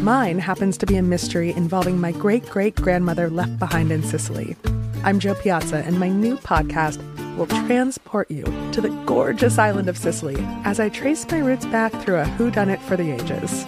[0.00, 4.56] Mine happens to be a mystery involving my great great grandmother left behind in Sicily.
[5.04, 6.96] I'm Jo Piazza, and my new podcast
[7.36, 11.92] will transport you to the gorgeous island of Sicily as I trace my roots back
[11.92, 13.66] through a whodunit for the ages.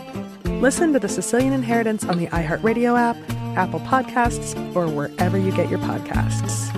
[0.63, 3.17] Listen to The Sicilian Inheritance on the iHeartRadio app,
[3.59, 6.71] Apple Podcasts, or wherever you get your podcasts.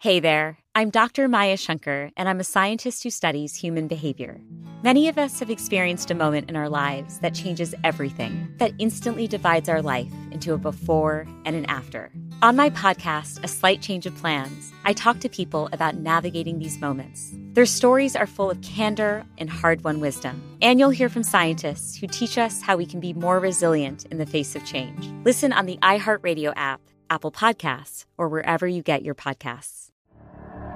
[0.00, 1.28] Hey there, I'm Dr.
[1.28, 4.40] Maya Shankar, and I'm a scientist who studies human behavior.
[4.84, 9.26] Many of us have experienced a moment in our lives that changes everything, that instantly
[9.26, 12.12] divides our life into a before and an after.
[12.42, 16.82] On my podcast, A Slight Change of Plans, I talk to people about navigating these
[16.82, 17.32] moments.
[17.54, 20.42] Their stories are full of candor and hard won wisdom.
[20.60, 24.18] And you'll hear from scientists who teach us how we can be more resilient in
[24.18, 25.10] the face of change.
[25.24, 29.83] Listen on the iHeartRadio app, Apple Podcasts, or wherever you get your podcasts.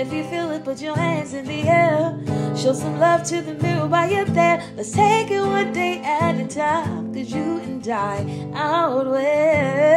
[0.00, 2.18] If you feel it, put your hands in the air.
[2.56, 4.66] Show some love to the mirror while you're there.
[4.74, 7.12] Let's take it one day at a time.
[7.12, 9.90] Cause you and I outweigh.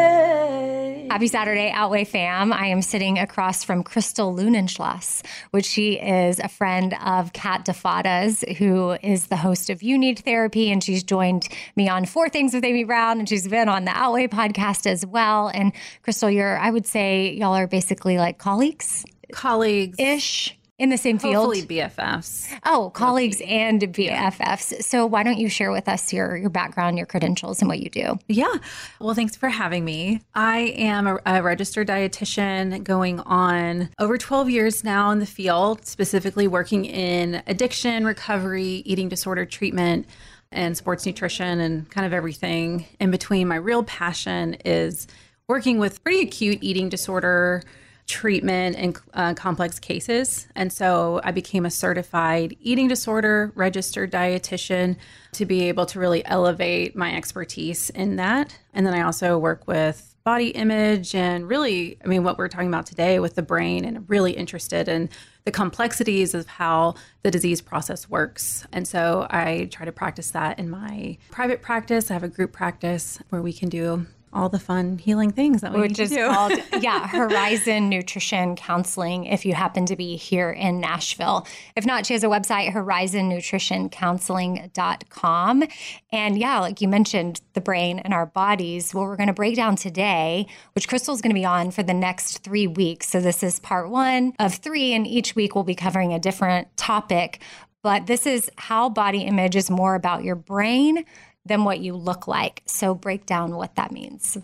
[1.09, 2.51] Happy Saturday, Outweigh fam.
[2.51, 8.57] I am sitting across from Crystal Lunenschloss, which she is a friend of Kat DeFadas,
[8.57, 10.69] who is the host of You Need Therapy.
[10.69, 11.47] And she's joined
[11.77, 15.05] me on Four Things with Amy Brown, and she's been on the Outweigh podcast as
[15.05, 15.47] well.
[15.47, 15.71] And
[16.01, 19.05] Crystal, you're, I would say, y'all are basically like colleagues.
[19.33, 21.35] Colleagues ish in the same field?
[21.35, 22.51] Hopefully BFFs.
[22.65, 24.71] Oh, colleagues and BFFs.
[24.71, 24.79] Yeah.
[24.81, 27.89] So why don't you share with us your your background, your credentials, and what you
[27.89, 28.17] do?
[28.27, 28.53] Yeah.
[28.99, 30.21] Well, thanks for having me.
[30.33, 35.85] I am a, a registered dietitian going on over 12 years now in the field,
[35.85, 40.07] specifically working in addiction, recovery, eating disorder treatment
[40.51, 43.47] and sports nutrition and kind of everything in between.
[43.47, 45.07] My real passion is
[45.47, 47.63] working with pretty acute eating disorder
[48.07, 50.47] treatment in uh, complex cases.
[50.55, 54.97] And so I became a certified eating disorder registered dietitian
[55.33, 58.59] to be able to really elevate my expertise in that.
[58.73, 62.69] And then I also work with body image and really, I mean, what we're talking
[62.69, 65.09] about today with the brain, and really interested in
[65.43, 68.65] the complexities of how the disease process works.
[68.71, 72.09] And so I try to practice that in my private practice.
[72.09, 75.71] I have a group practice where we can do all the fun healing things that
[75.73, 76.27] we which is do.
[76.27, 81.45] called yeah horizon nutrition counseling if you happen to be here in nashville.
[81.75, 85.63] If not she has a website horizonnutritioncounseling.com
[86.11, 88.93] and yeah like you mentioned the brain and our bodies.
[88.93, 91.93] What we're going to break down today which crystal's going to be on for the
[91.93, 93.09] next three weeks.
[93.09, 96.75] So this is part one of three and each week we'll be covering a different
[96.77, 97.41] topic.
[97.83, 101.03] But this is how body image is more about your brain
[101.45, 102.63] than what you look like.
[102.65, 104.37] So break down what that means.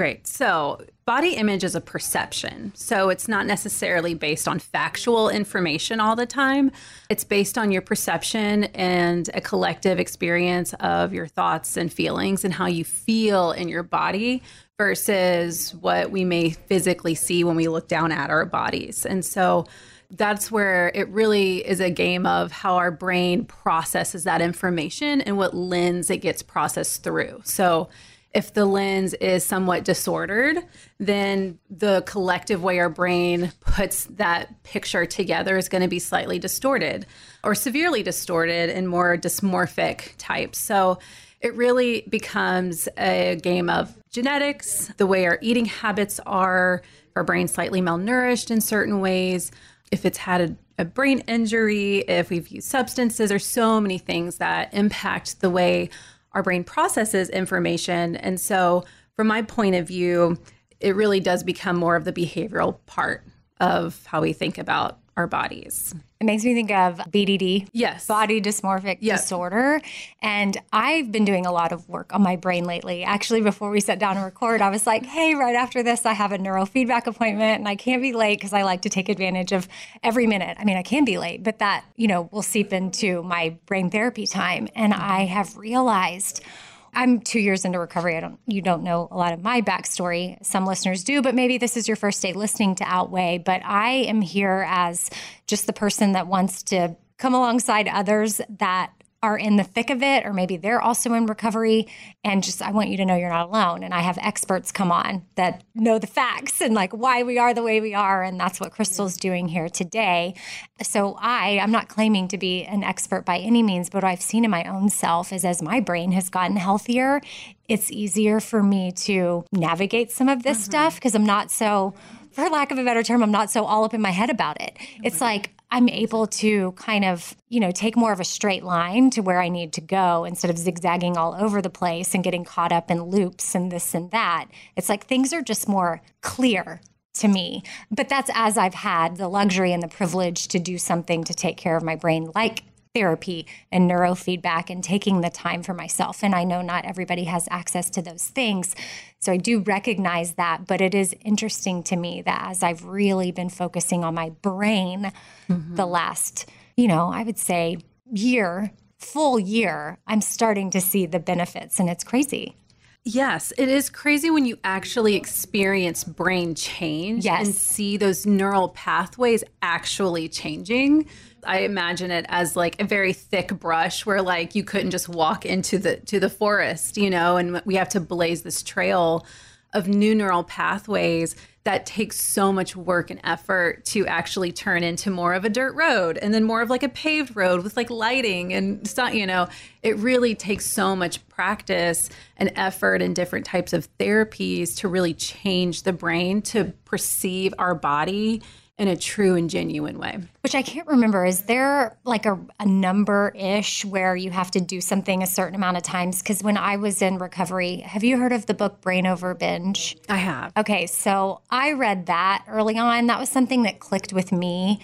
[0.00, 0.26] Great.
[0.26, 2.72] So, body image is a perception.
[2.74, 6.72] So, it's not necessarily based on factual information all the time.
[7.10, 12.54] It's based on your perception and a collective experience of your thoughts and feelings and
[12.54, 14.42] how you feel in your body
[14.78, 19.04] versus what we may physically see when we look down at our bodies.
[19.04, 19.66] And so,
[20.10, 25.36] that's where it really is a game of how our brain processes that information and
[25.36, 27.40] what lens it gets processed through.
[27.44, 27.88] So
[28.32, 30.58] if the lens is somewhat disordered,
[30.98, 36.38] then the collective way our brain puts that picture together is going to be slightly
[36.38, 37.06] distorted
[37.42, 40.58] or severely distorted and more dysmorphic types.
[40.58, 41.00] So
[41.40, 46.82] it really becomes a game of genetics, the way our eating habits are,
[47.16, 49.50] our brain slightly malnourished in certain ways,
[49.90, 54.36] if it's had a, a brain injury, if we've used substances, there's so many things
[54.36, 55.90] that impact the way
[56.32, 58.16] our brain processes information.
[58.16, 58.84] And so,
[59.16, 60.38] from my point of view,
[60.78, 63.24] it really does become more of the behavioral part
[63.60, 65.94] of how we think about our bodies.
[66.18, 67.68] It makes me think of BDD.
[67.72, 68.06] Yes.
[68.06, 69.16] Body dysmorphic Yep.
[69.20, 69.80] disorder.
[70.22, 73.04] And I've been doing a lot of work on my brain lately.
[73.04, 76.12] Actually, before we sat down and record, I was like, hey, right after this, I
[76.14, 79.52] have a neurofeedback appointment and I can't be late because I like to take advantage
[79.52, 79.68] of
[80.02, 80.56] every minute.
[80.60, 83.90] I mean, I can be late, but that, you know, will seep into my brain
[83.90, 84.68] therapy time.
[84.74, 86.42] And I have realized
[86.92, 88.16] I'm two years into recovery.
[88.16, 90.44] I don't, you don't know a lot of my backstory.
[90.44, 93.38] Some listeners do, but maybe this is your first day listening to Outweigh.
[93.38, 95.10] But I am here as
[95.46, 98.92] just the person that wants to come alongside others that
[99.22, 101.86] are in the thick of it, or maybe they're also in recovery.
[102.24, 103.82] And just, I want you to know you're not alone.
[103.82, 107.52] And I have experts come on that know the facts and like why we are
[107.52, 108.22] the way we are.
[108.22, 110.34] And that's what Crystal's doing here today.
[110.82, 114.22] So I, I'm not claiming to be an expert by any means, but what I've
[114.22, 117.20] seen in my own self is as my brain has gotten healthier,
[117.68, 120.70] it's easier for me to navigate some of this mm-hmm.
[120.70, 121.92] stuff because I'm not so,
[122.32, 124.60] for lack of a better term, I'm not so all up in my head about
[124.62, 124.78] it.
[125.04, 129.10] It's like I'm able to kind of, you know, take more of a straight line
[129.10, 132.44] to where I need to go instead of zigzagging all over the place and getting
[132.44, 134.46] caught up in loops and this and that.
[134.76, 136.80] It's like things are just more clear
[137.14, 137.62] to me.
[137.90, 141.56] But that's as I've had the luxury and the privilege to do something to take
[141.56, 142.64] care of my brain, like
[142.94, 146.22] therapy and neurofeedback and taking the time for myself.
[146.22, 148.74] And I know not everybody has access to those things.
[149.20, 150.66] So I do recognize that.
[150.66, 155.12] But it is interesting to me that as I've really been focusing on my brain
[155.48, 155.74] mm-hmm.
[155.76, 157.78] the last, you know, I would say
[158.12, 161.78] year, full year, I'm starting to see the benefits.
[161.78, 162.56] And it's crazy.
[163.02, 167.46] Yes, it is crazy when you actually experience brain change Yes.
[167.46, 171.08] and see those neural pathways actually changing.
[171.44, 175.46] I imagine it as like a very thick brush where like you couldn't just walk
[175.46, 179.26] into the to the forest, you know, and we have to blaze this trail
[179.72, 185.10] of new neural pathways that takes so much work and effort to actually turn into
[185.10, 187.90] more of a dirt road and then more of like a paved road with like
[187.90, 189.46] lighting and stuff, you know,
[189.82, 192.08] it really takes so much practice
[192.38, 197.74] and effort and different types of therapies to really change the brain to perceive our
[197.74, 198.42] body
[198.80, 200.18] in a true and genuine way.
[200.40, 201.26] Which I can't remember.
[201.26, 205.54] Is there like a, a number ish where you have to do something a certain
[205.54, 206.22] amount of times?
[206.22, 209.98] Because when I was in recovery, have you heard of the book Brain Over Binge?
[210.08, 210.52] I have.
[210.56, 213.06] Okay, so I read that early on.
[213.08, 214.80] That was something that clicked with me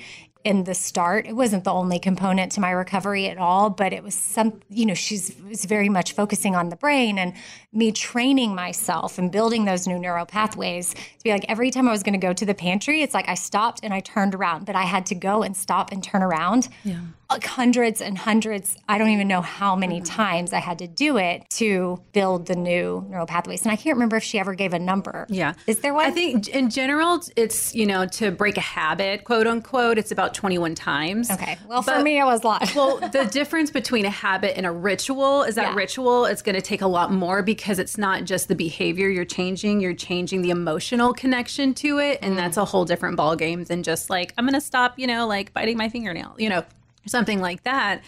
[0.47, 1.27] in the start.
[1.27, 4.87] It wasn't the only component to my recovery at all, but it was some, you
[4.87, 7.33] know, she's was very much focusing on the brain and
[7.73, 11.91] me training myself and building those new neural pathways to be like every time I
[11.91, 14.67] was going to go to the pantry, it's like I stopped and I turned around,
[14.67, 16.69] but I had to go and stop and turn around.
[16.85, 17.01] Yeah.
[17.29, 20.15] Like hundreds and hundreds, I don't even know how many mm-hmm.
[20.15, 23.63] times I had to do it to build the new neural pathways.
[23.63, 25.27] And I can't remember if she ever gave a number.
[25.29, 25.55] Yeah.
[25.67, 26.07] Is there one?
[26.07, 30.35] I think in general, it's, you know, to break a habit, quote unquote, it's about
[30.35, 31.31] 21 times.
[31.31, 31.59] Okay.
[31.67, 32.75] Well, for me, it was a lot.
[32.77, 35.75] well, the difference between a habit and a ritual is that Yeah.
[35.75, 39.25] ritual is going to take a lot more because it's not just the behavior you're
[39.25, 42.21] changing, you're changing the emotional connection to it.
[42.23, 42.63] And that's mm.
[42.63, 45.77] a whole different ballgame than just like, I'm going to stop, you know, like biting
[45.77, 46.65] my fingernail, you know,
[47.07, 48.03] something like that.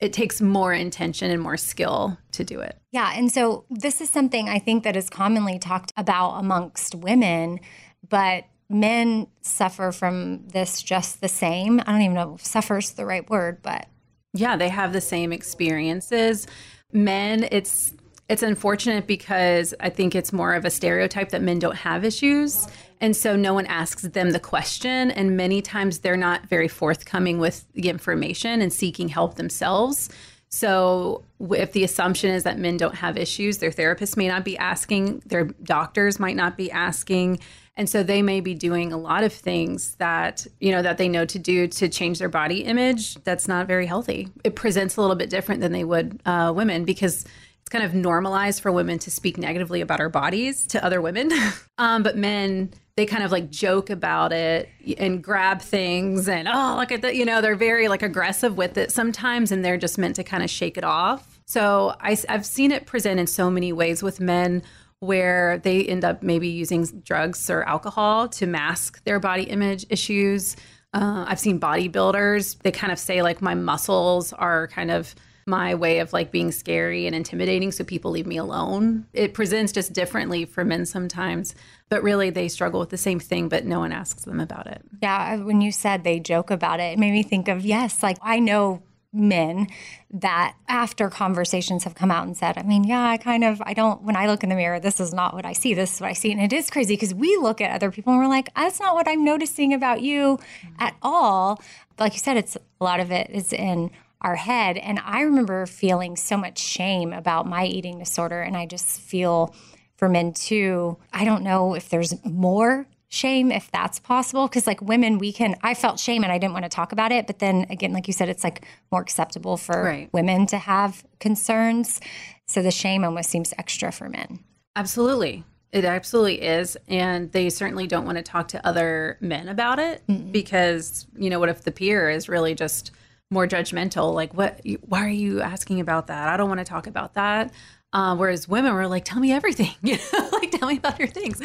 [0.00, 2.76] It takes more intention and more skill to do it.
[2.90, 3.12] Yeah.
[3.14, 7.60] And so this is something I think that is commonly talked about amongst women,
[8.08, 11.80] but men suffer from this just the same.
[11.80, 13.86] I don't even know if suffer's the right word, but
[14.34, 16.46] Yeah, they have the same experiences.
[16.92, 17.92] Men, it's
[18.28, 22.66] it's unfortunate because I think it's more of a stereotype that men don't have issues.
[23.00, 25.10] And so no one asks them the question.
[25.10, 30.08] And many times they're not very forthcoming with the information and seeking help themselves.
[30.48, 34.56] So if the assumption is that men don't have issues, their therapists may not be
[34.58, 37.40] asking, their doctors might not be asking.
[37.74, 41.08] And so they may be doing a lot of things that, you know, that they
[41.08, 43.14] know to do to change their body image.
[43.24, 44.28] That's not very healthy.
[44.44, 47.24] It presents a little bit different than they would uh, women because
[47.62, 51.30] it's kind of normalized for women to speak negatively about our bodies to other women.
[51.78, 56.76] um, but men, they kind of like joke about it and grab things and, oh,
[56.78, 57.16] look at that.
[57.16, 60.42] You know, they're very like aggressive with it sometimes and they're just meant to kind
[60.42, 61.40] of shake it off.
[61.46, 64.62] So I, have seen it present in so many ways with men
[65.00, 70.56] where they end up maybe using drugs or alcohol to mask their body image issues.
[70.94, 75.14] Uh, I've seen bodybuilders, they kind of say, like, my muscles are kind of
[75.46, 79.06] my way of like being scary and intimidating so people leave me alone.
[79.12, 81.54] It presents just differently for men sometimes,
[81.88, 84.82] but really they struggle with the same thing but no one asks them about it.
[85.02, 88.18] Yeah, when you said they joke about it, it made me think of yes, like
[88.22, 88.82] I know
[89.12, 89.66] men
[90.10, 93.74] that after conversations have come out and said, I mean, yeah, I kind of, I
[93.74, 95.74] don't, when I look in the mirror, this is not what I see.
[95.74, 96.32] This is what I see.
[96.32, 98.94] And it is crazy because we look at other people and we're like, that's not
[98.94, 100.38] what I'm noticing about you
[100.78, 101.60] at all.
[101.96, 103.90] But Like you said, it's a lot of it is in
[104.22, 104.78] our head.
[104.78, 108.40] And I remember feeling so much shame about my eating disorder.
[108.40, 109.54] And I just feel
[109.96, 114.80] for men too, I don't know if there's more shame if that's possible because like
[114.80, 117.40] women we can i felt shame and i didn't want to talk about it but
[117.40, 120.08] then again like you said it's like more acceptable for right.
[120.14, 122.00] women to have concerns
[122.46, 124.38] so the shame almost seems extra for men
[124.76, 129.78] absolutely it absolutely is and they certainly don't want to talk to other men about
[129.78, 132.92] it mm because you know what if the peer is really just
[133.32, 136.86] more judgmental like what why are you asking about that i don't want to talk
[136.86, 137.50] about that
[137.94, 141.08] uh, whereas women were like, tell me everything, you know, like tell me about your
[141.08, 141.40] things.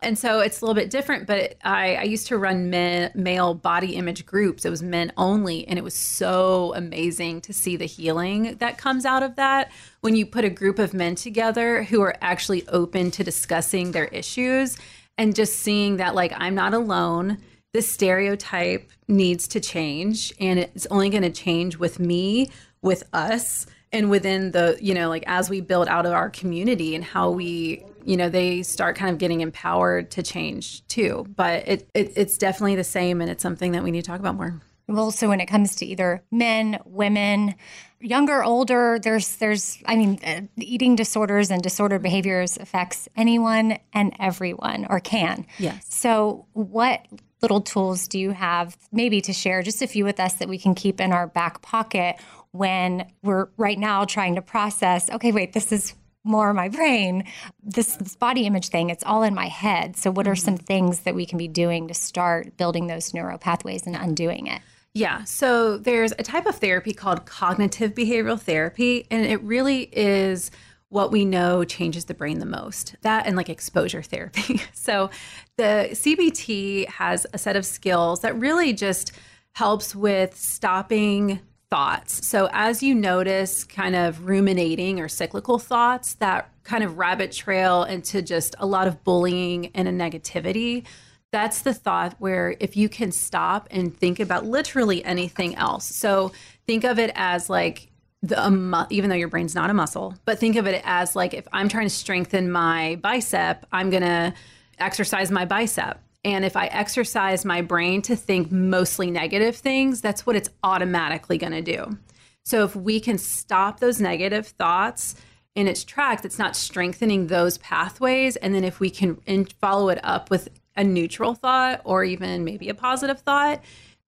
[0.00, 3.54] And so it's a little bit different, but I, I used to run men, male
[3.54, 4.64] body image groups.
[4.64, 5.66] It was men only.
[5.68, 9.70] And it was so amazing to see the healing that comes out of that
[10.00, 14.06] when you put a group of men together who are actually open to discussing their
[14.06, 14.76] issues
[15.16, 17.38] and just seeing that, like, I'm not alone.
[17.72, 22.50] This stereotype needs to change and it's only going to change with me,
[22.82, 26.94] with us and within the you know like as we build out of our community
[26.94, 31.26] and how we you know they start kind of getting empowered to change too.
[31.34, 34.20] But it, it it's definitely the same and it's something that we need to talk
[34.20, 34.60] about more.
[34.88, 37.54] Well so when it comes to either men women
[38.00, 44.14] younger older there's there's i mean uh, eating disorders and disordered behaviors affects anyone and
[44.18, 45.46] everyone or can.
[45.58, 45.86] Yes.
[45.88, 47.06] So what
[47.42, 50.58] little tools do you have maybe to share just a few with us that we
[50.58, 52.16] can keep in our back pocket
[52.52, 55.94] when we're right now trying to process okay wait this is
[56.24, 57.24] more my brain
[57.64, 60.64] this, this body image thing it's all in my head so what are some mm-hmm.
[60.64, 64.62] things that we can be doing to start building those neural pathways and undoing it
[64.94, 65.24] yeah.
[65.24, 70.50] So there's a type of therapy called cognitive behavioral therapy, and it really is
[70.92, 74.60] what we know changes the brain the most that and like exposure therapy.
[74.74, 75.08] so
[75.56, 79.12] the CBT has a set of skills that really just
[79.54, 82.26] helps with stopping thoughts.
[82.26, 87.84] So, as you notice kind of ruminating or cyclical thoughts that kind of rabbit trail
[87.84, 90.84] into just a lot of bullying and a negativity,
[91.32, 95.86] that's the thought where if you can stop and think about literally anything else.
[95.86, 96.32] So,
[96.66, 97.88] think of it as like
[98.22, 101.34] the um, even though your brain's not a muscle, but think of it as like
[101.34, 104.32] if I'm trying to strengthen my bicep, I'm going to
[104.78, 110.24] exercise my bicep and if I exercise my brain to think mostly negative things, that's
[110.24, 111.98] what it's automatically going to do.
[112.44, 115.16] So if we can stop those negative thoughts
[115.54, 118.36] in its tracks, it's not strengthening those pathways.
[118.36, 119.16] And then if we can
[119.60, 123.60] follow it up with a neutral thought or even maybe a positive thought,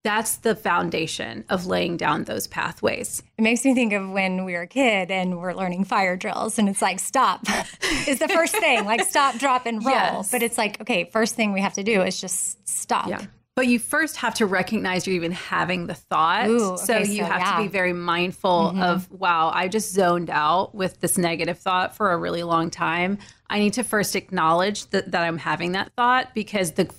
[0.05, 3.23] that's the foundation of laying down those pathways.
[3.39, 6.59] It makes me think of when we were a kid and we're learning fire drills,
[6.59, 7.41] and it's like, stop
[8.07, 9.95] is the first thing, like stop, drop, and roll.
[9.95, 10.31] Yes.
[10.31, 13.09] But it's like, okay, first thing we have to do is just stop.
[13.09, 13.25] Yeah.
[13.55, 16.49] But you first have to recognize you're even having the thought.
[16.49, 17.57] Ooh, okay, so you so, have yeah.
[17.57, 18.83] to be very mindful mm-hmm.
[18.83, 23.17] of, wow, I just zoned out with this negative thought for a really long time.
[23.49, 26.93] I need to first acknowledge that, that I'm having that thought because the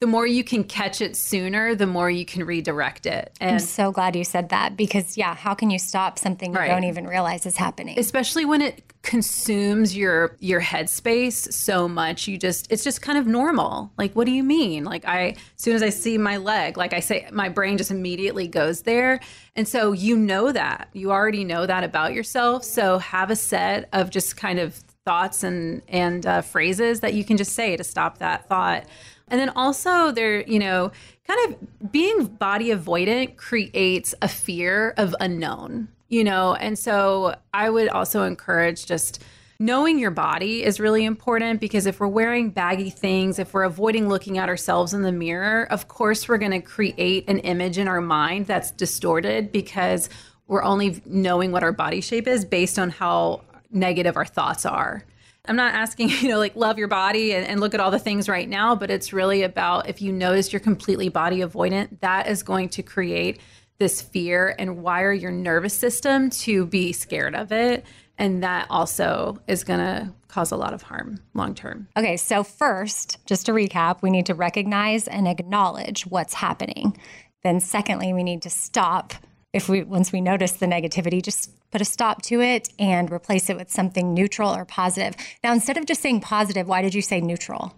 [0.00, 3.34] the more you can catch it sooner, the more you can redirect it.
[3.40, 6.58] And I'm so glad you said that because, yeah, how can you stop something you
[6.58, 6.68] right.
[6.68, 7.98] don't even realize is happening?
[7.98, 13.24] Especially when it consumes your your headspace so much you just it's just kind of
[13.24, 16.76] normal like what do you mean like i as soon as i see my leg
[16.76, 19.20] like i say my brain just immediately goes there
[19.54, 23.88] and so you know that you already know that about yourself so have a set
[23.92, 24.74] of just kind of
[25.04, 28.84] thoughts and and uh, phrases that you can just say to stop that thought
[29.28, 30.92] and then also there, you know,
[31.26, 37.68] kind of being body avoidant creates a fear of unknown, you know, and so I
[37.70, 39.22] would also encourage just
[39.58, 44.08] knowing your body is really important because if we're wearing baggy things, if we're avoiding
[44.08, 47.88] looking at ourselves in the mirror, of course we're going to create an image in
[47.88, 50.08] our mind that's distorted because
[50.46, 55.02] we're only knowing what our body shape is based on how negative our thoughts are.
[55.48, 57.98] I'm not asking, you know, like love your body and, and, look at all the
[57.98, 62.28] things right now, but it's really about if you notice you're completely body avoidant, that
[62.28, 63.40] is going to create
[63.78, 67.84] this fear and wire your nervous system to be scared of it.
[68.18, 71.88] And that also is going to cause a lot of harm long term.
[71.96, 76.96] Okay, so first, just to recap, we need to recognize and acknowledge what's happening.
[77.42, 79.14] Then, secondly, we need to stop.
[79.56, 83.50] If we once we notice the negativity, just put a stop to it and replace
[83.50, 85.16] it with something neutral or positive.
[85.42, 87.74] Now, instead of just saying positive, why did you say neutral?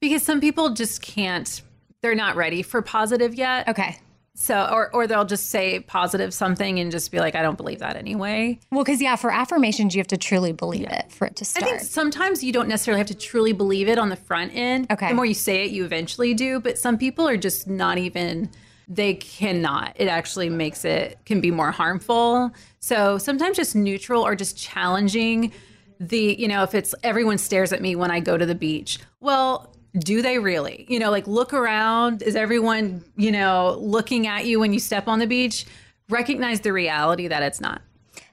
[0.00, 1.62] Because some people just can't,
[2.02, 3.68] they're not ready for positive yet.
[3.68, 3.98] Okay.
[4.34, 7.80] So, or, or they'll just say positive something and just be like, I don't believe
[7.80, 8.58] that anyway.
[8.70, 11.00] Well, because yeah, for affirmations, you have to truly believe yeah.
[11.00, 11.64] it for it to start.
[11.64, 14.90] I think sometimes you don't necessarily have to truly believe it on the front end.
[14.90, 15.08] Okay.
[15.08, 16.60] The more you say it, you eventually do.
[16.60, 18.50] But some people are just not even,
[18.88, 19.94] they cannot.
[19.96, 22.52] It actually makes it, can be more harmful.
[22.80, 25.52] So sometimes just neutral or just challenging
[26.00, 28.98] the, you know, if it's everyone stares at me when I go to the beach.
[29.20, 30.86] Well, do they really?
[30.88, 32.22] You know, like look around.
[32.22, 35.66] Is everyone, you know, looking at you when you step on the beach?
[36.08, 37.82] Recognize the reality that it's not.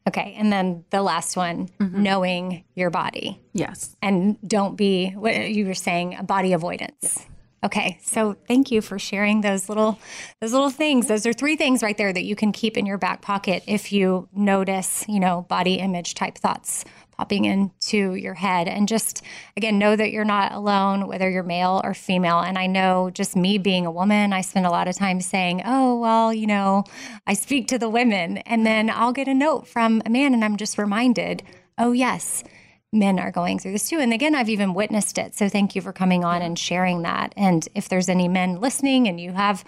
[0.07, 0.35] Okay.
[0.37, 2.01] And then the last one, mm-hmm.
[2.01, 3.39] knowing your body.
[3.53, 3.95] Yes.
[4.01, 6.95] And don't be what you were saying, a body avoidance.
[7.01, 7.25] Yes.
[7.63, 7.99] Okay.
[8.01, 9.99] So thank you for sharing those little
[10.39, 11.07] those little things.
[11.07, 13.91] Those are three things right there that you can keep in your back pocket if
[13.91, 16.85] you notice, you know, body image type thoughts
[17.17, 18.69] popping into your head.
[18.69, 19.21] And just,
[19.57, 22.39] again, know that you're not alone, whether you're male or female.
[22.39, 25.63] And I know just me being a woman, I spend a lot of time saying,
[25.65, 26.85] oh, well, you know,
[27.27, 28.37] I speak to the women.
[28.37, 31.43] And then I'll get a note from a man, and I'm just reminded,
[31.77, 32.41] oh, yes
[32.91, 33.99] men are going through this too.
[33.99, 35.35] And again, I've even witnessed it.
[35.35, 37.33] So thank you for coming on and sharing that.
[37.37, 39.63] And if there's any men listening and you have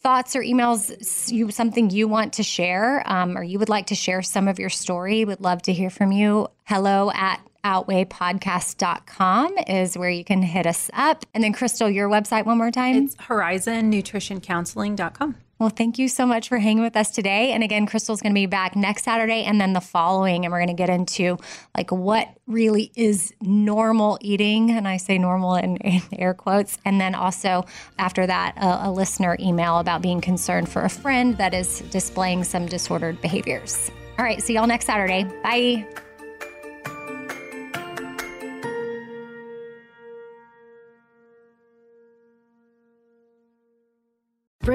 [0.00, 3.94] thoughts or emails, you something you want to share, um, or you would like to
[3.94, 6.48] share some of your story, would love to hear from you.
[6.64, 11.26] Hello at outweighpodcast.com is where you can hit us up.
[11.34, 13.04] And then Crystal, your website one more time.
[13.04, 15.34] It's horizonnutritioncounseling.com.
[15.58, 17.52] Well, thank you so much for hanging with us today.
[17.52, 20.44] And again, Crystal's going to be back next Saturday and then the following.
[20.44, 21.38] And we're going to get into
[21.74, 24.70] like what really is normal eating.
[24.70, 26.76] And I say normal in, in air quotes.
[26.84, 27.64] And then also
[27.98, 32.44] after that, a, a listener email about being concerned for a friend that is displaying
[32.44, 33.90] some disordered behaviors.
[34.18, 34.42] All right.
[34.42, 35.24] See y'all next Saturday.
[35.42, 36.05] Bye.